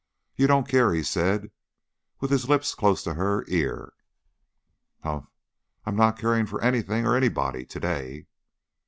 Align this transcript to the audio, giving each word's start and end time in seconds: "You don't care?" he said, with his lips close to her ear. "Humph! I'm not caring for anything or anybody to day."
"You 0.35 0.47
don't 0.47 0.67
care?" 0.67 0.93
he 0.95 1.03
said, 1.03 1.51
with 2.21 2.31
his 2.31 2.49
lips 2.49 2.73
close 2.73 3.03
to 3.03 3.13
her 3.13 3.45
ear. 3.47 3.93
"Humph! 5.03 5.27
I'm 5.85 5.95
not 5.95 6.17
caring 6.17 6.47
for 6.47 6.59
anything 6.59 7.05
or 7.05 7.15
anybody 7.15 7.67
to 7.67 7.79
day." 7.79 8.25